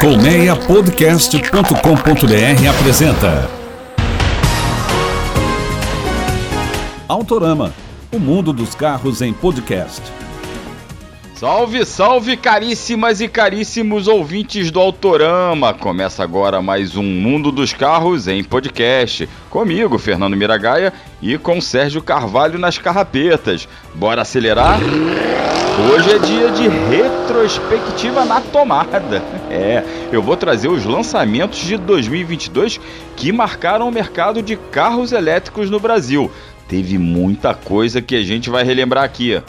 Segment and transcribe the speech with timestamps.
[0.00, 3.50] Colmeiapodcast.com.br apresenta
[7.08, 7.74] Autorama,
[8.12, 10.00] o mundo dos carros em podcast.
[11.34, 15.74] Salve, salve, caríssimas e caríssimos ouvintes do Autorama!
[15.74, 19.28] Começa agora mais um Mundo dos Carros em podcast.
[19.50, 23.68] Comigo, Fernando Miragaia, e com Sérgio Carvalho nas carrapetas.
[23.96, 24.78] Bora acelerar?
[25.80, 29.22] Hoje é dia de retrospectiva na tomada.
[29.50, 29.82] É,
[30.12, 32.78] eu vou trazer os lançamentos de 2022
[33.16, 36.30] que marcaram o mercado de carros elétricos no Brasil.
[36.68, 39.42] Teve muita coisa que a gente vai relembrar aqui.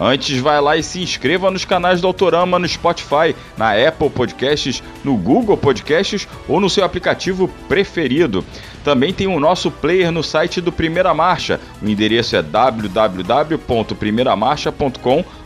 [0.00, 4.80] Antes, vai lá e se inscreva nos canais do Autorama no Spotify, na Apple Podcasts,
[5.02, 8.44] no Google Podcasts ou no seu aplicativo preferido.
[8.84, 11.58] Também tem o nosso player no site do Primeira Marcha.
[11.82, 15.41] O endereço é www.primeiramarcha.com.br.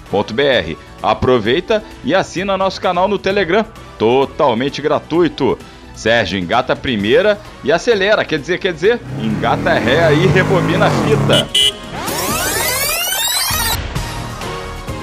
[1.02, 3.64] Aproveita e assina nosso canal no Telegram,
[3.98, 5.58] totalmente gratuito.
[5.94, 10.86] Sérgio, engata a primeira e acelera, quer dizer, quer dizer, engata ré aí e rebobina
[10.86, 11.76] a fita.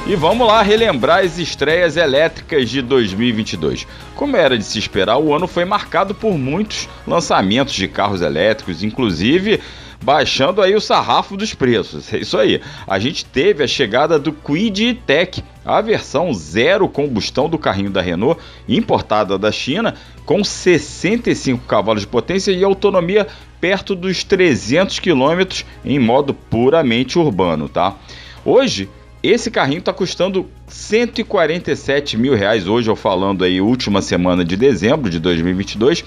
[0.06, 3.88] E vamos lá relembrar as estreias elétricas de 2022.
[4.16, 8.84] Como era de se esperar, o ano foi marcado por muitos lançamentos de carros elétricos,
[8.84, 9.62] inclusive
[10.04, 12.14] baixando aí o sarrafo dos preços.
[12.14, 12.62] É isso aí.
[12.86, 18.02] A gente teve a chegada do Kwid Tech, a versão zero combustão do carrinho da
[18.02, 19.96] Renault, importada da China,
[20.26, 23.26] com 65 cavalos de potência e autonomia
[23.60, 27.96] perto dos 300 km em modo puramente urbano, tá?
[28.44, 28.90] Hoje
[29.24, 35.10] esse carrinho está custando 147 mil reais hoje, eu falando aí, última semana de dezembro
[35.10, 36.04] de 2022.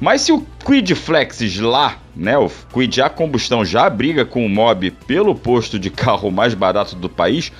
[0.00, 4.48] Mas se o Quid Flex lá, né, o Quid a combustão já briga com o
[4.48, 7.50] Mob pelo posto de carro mais barato do país,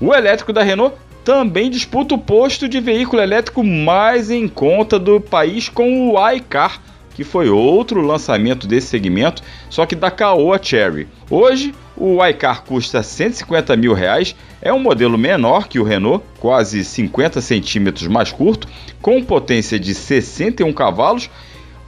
[0.00, 5.20] o elétrico da Renault também disputa o posto de veículo elétrico mais em conta do
[5.20, 6.80] país com o iCar,
[7.14, 11.08] que foi outro lançamento desse segmento, só que da Caoa Cherry.
[11.30, 16.84] Hoje, o iCar custa 150 mil reais, é um modelo menor que o Renault, quase
[16.84, 18.68] 50 centímetros mais curto,
[19.00, 21.30] com potência de 61 cavalos,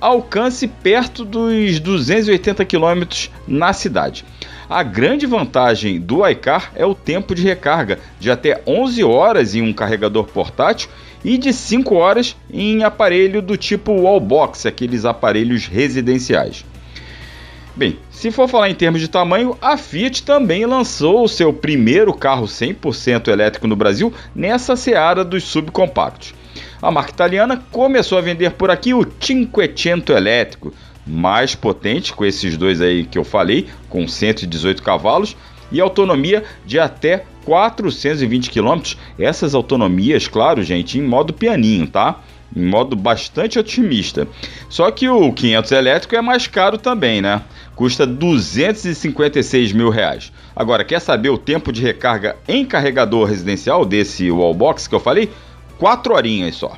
[0.01, 4.25] alcance perto dos 280 km na cidade.
[4.69, 9.63] A grande vantagem do iCar é o tempo de recarga, de até 11 horas em
[9.63, 10.91] um carregador portátil
[11.25, 16.65] e de 5 horas em aparelho do tipo wallbox, aqueles aparelhos residenciais.
[17.75, 22.13] Bem, se for falar em termos de tamanho, a Fiat também lançou o seu primeiro
[22.13, 26.35] carro 100% elétrico no Brasil nessa seara dos subcompactos.
[26.83, 30.75] A marca italiana começou a vender por aqui o Cinquecento elétrico,
[31.07, 35.37] mais potente com esses dois aí que eu falei, com 118 cavalos
[35.71, 38.97] e autonomia de até 420 km.
[39.17, 42.21] Essas autonomias, claro, gente, em modo pianinho, tá?
[42.57, 44.27] Em modo bastante otimista.
[44.69, 47.43] Só que o 500 elétrico é mais caro também, né?
[47.79, 50.33] custa 256 mil reais.
[50.57, 55.31] Agora, quer saber o tempo de recarga em carregador residencial desse wallbox que eu falei?
[55.79, 56.77] 4 horinhas só.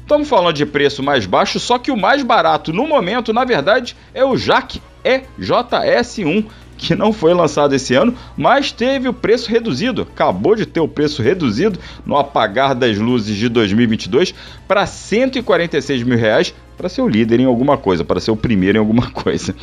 [0.00, 3.96] Estamos falando de preço mais baixo, só que o mais barato no momento, na verdade,
[4.12, 6.46] é o Jack EJS1,
[6.84, 10.02] que não foi lançado esse ano, mas teve o preço reduzido.
[10.02, 14.34] Acabou de ter o preço reduzido no apagar das luzes de 2022
[14.68, 18.78] para 146 mil reais para ser o líder em alguma coisa, para ser o primeiro
[18.78, 19.54] em alguma coisa.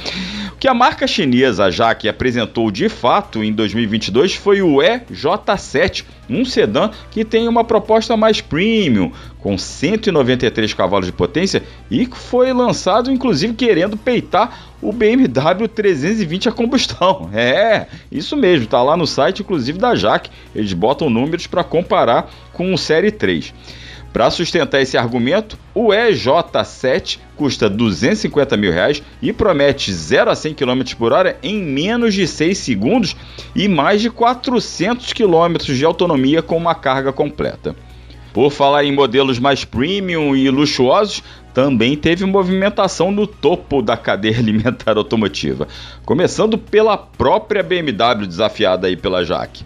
[0.53, 6.45] O que a marca chinesa que apresentou de fato em 2022 foi o EJ7, um
[6.45, 12.53] sedã que tem uma proposta mais premium, com 193 cavalos de potência e que foi
[12.53, 17.29] lançado inclusive querendo peitar o BMW 320 a combustão.
[17.41, 20.29] É, isso mesmo, tá lá no site inclusive da Jaque.
[20.53, 23.53] Eles botam números para comparar com o Série 3.
[24.13, 30.53] Para sustentar esse argumento, o EJ7 custa 250 mil reais e promete 0 a 100
[30.53, 33.15] km por hora em menos de 6 segundos
[33.55, 37.73] e mais de 400 km de autonomia com uma carga completa.
[38.33, 41.23] Por falar em modelos mais premium e luxuosos,
[41.53, 45.67] também teve movimentação no topo da cadeia alimentar automotiva,
[46.05, 49.65] começando pela própria BMW desafiada aí pela Jaque.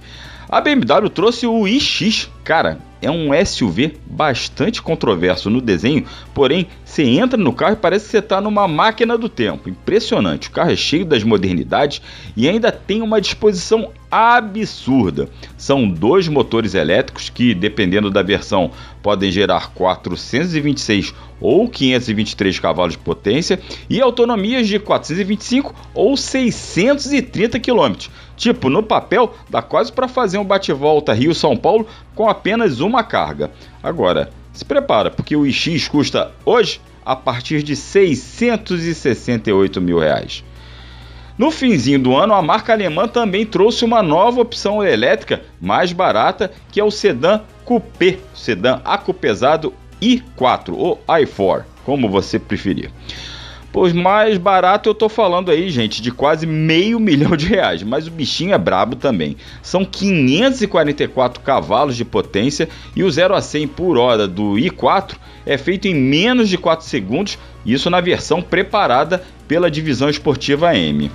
[0.50, 7.04] A BMW trouxe o iX, cara, é um SUV bastante controverso no desenho, porém, você
[7.04, 9.70] entra no carro e parece que você está numa máquina do tempo.
[9.70, 10.50] Impressionante.
[10.50, 12.02] O carro é cheio das modernidades
[12.36, 15.28] e ainda tem uma disposição absurda.
[15.58, 18.72] São dois motores elétricos que, dependendo da versão,
[19.04, 23.60] podem gerar 426 ou 523 cavalos de potência
[23.90, 28.08] e autonomias de 425 ou 630 km.
[28.38, 31.86] Tipo, no papel dá quase para fazer um bate-volta Rio-São Paulo
[32.16, 33.52] com apenas uma carga.
[33.84, 40.42] Agora, Se prepara, porque o iX custa hoje a partir de 668 mil reais.
[41.38, 46.50] No finzinho do ano, a marca alemã também trouxe uma nova opção elétrica mais barata,
[46.72, 52.90] que é o sedã coupé, sedã acupesado i4 ou i4, como você preferir.
[53.74, 58.08] Pois mais barato eu tô falando aí, gente, de quase meio milhão de reais, mas
[58.08, 59.36] o bichinho é brabo também.
[59.62, 65.16] São 544 cavalos de potência e o 0 a 100 por hora do i4
[65.46, 71.12] é feito em menos de 4 segundos, isso na versão preparada pela divisão esportiva M.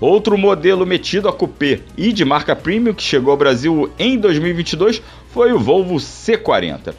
[0.00, 5.02] Outro modelo metido a coupé e de marca premium que chegou ao Brasil em 2022
[5.32, 6.94] foi o Volvo C40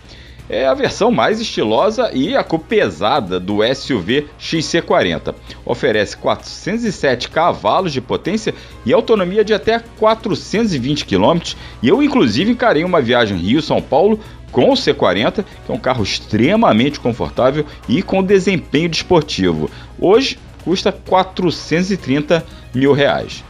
[0.50, 5.36] é a versão mais estilosa e a pesada do SUV XC40.
[5.64, 8.54] Oferece 407 cavalos de potência
[8.84, 11.54] e autonomia de até 420 km.
[11.84, 14.20] E eu, inclusive, encarei uma viagem Rio-São Paulo
[14.52, 19.70] com o C40, que é um carro extremamente confortável e com desempenho desportivo.
[20.00, 23.44] Hoje custa 430 mil reais.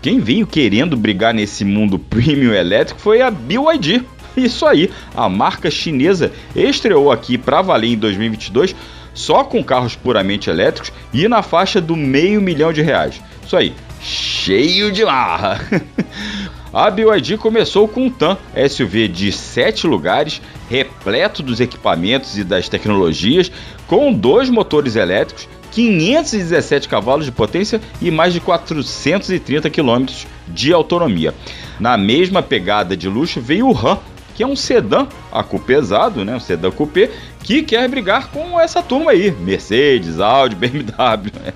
[0.00, 4.04] Quem veio querendo brigar nesse mundo premium elétrico foi a BYD
[4.38, 8.74] isso aí, a marca chinesa estreou aqui para valer em 2022
[9.12, 13.20] só com carros puramente elétricos e na faixa do meio milhão de reais.
[13.44, 15.60] Isso aí, cheio de marra.
[16.72, 18.36] A BYD começou com um TAN
[18.68, 23.50] SUV de 7 lugares, repleto dos equipamentos e das tecnologias,
[23.86, 25.48] com dois motores elétricos,
[25.78, 30.06] 517 cavalos de potência e mais de 430 km
[30.48, 31.32] de autonomia.
[31.78, 33.96] Na mesma pegada de luxo veio o RAM
[34.34, 36.36] que é um sedã acupesado, né?
[36.36, 37.10] Um sedã coupé,
[37.42, 41.32] que quer brigar com essa turma aí, Mercedes, Audi, BMW.
[41.44, 41.52] Né?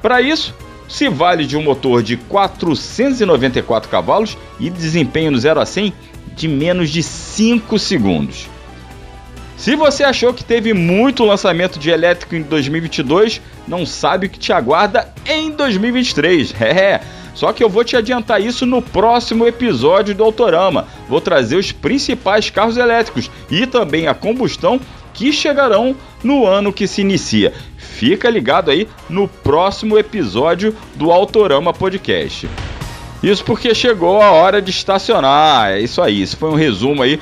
[0.00, 0.52] Para isso,
[0.88, 5.92] se vale de um motor de 494 cavalos e desempenho no 0 a 100
[6.34, 8.48] de menos de 5 segundos.
[9.62, 14.36] Se você achou que teve muito lançamento de elétrico em 2022, não sabe o que
[14.36, 16.52] te aguarda em 2023.
[16.60, 17.00] É,
[17.32, 20.88] só que eu vou te adiantar isso no próximo episódio do Autorama.
[21.08, 24.80] Vou trazer os principais carros elétricos e também a combustão
[25.14, 25.94] que chegarão
[26.24, 27.52] no ano que se inicia.
[27.76, 32.48] Fica ligado aí no próximo episódio do Autorama Podcast.
[33.22, 35.70] Isso porque chegou a hora de estacionar.
[35.70, 36.20] É isso aí.
[36.20, 37.20] Isso foi um resumo aí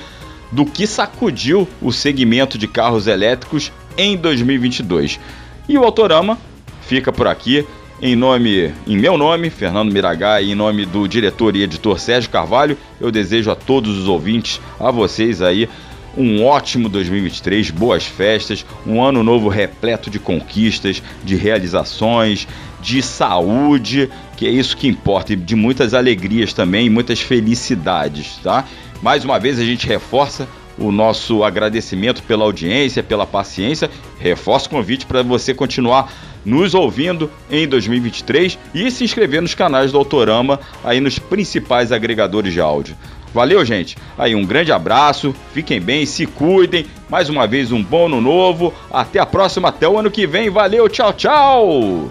[0.53, 5.21] do que sacudiu o segmento de carros elétricos em 2022.
[5.69, 6.39] E o Autorama
[6.83, 7.65] fica por aqui.
[8.03, 12.31] Em nome, em meu nome, Fernando Miragá, e em nome do diretor e editor Sérgio
[12.31, 15.69] Carvalho, eu desejo a todos os ouvintes, a vocês aí,
[16.17, 22.49] um ótimo 2023, boas festas, um ano novo repleto de conquistas, de realizações,
[22.81, 28.65] de saúde, que é isso que importa, e de muitas alegrias também, muitas felicidades, tá?
[29.03, 30.49] Mais uma vez a gente reforça
[30.79, 33.91] o nosso agradecimento pela audiência, pela paciência.
[34.19, 36.13] Reforço o convite para você continuar
[36.45, 42.53] nos ouvindo em 2023 e se inscrever nos canais do Autorama aí nos principais agregadores
[42.53, 42.97] de áudio.
[43.33, 43.97] Valeu, gente.
[44.19, 46.87] Aí um grande abraço, fiquem bem, se cuidem.
[47.09, 48.75] Mais uma vez um bom ano novo.
[48.91, 50.51] Até a próxima, até o ano que vem.
[50.51, 52.11] Valeu, tchau, tchau.